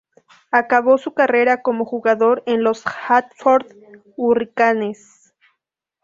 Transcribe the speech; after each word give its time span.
Acabó 0.49 0.97
su 0.97 1.13
carrera 1.13 1.61
como 1.61 1.85
jugador 1.85 2.41
en 2.47 2.63
los 2.63 2.81
Hartford 3.07 3.67
Hurricanes. 4.17 5.31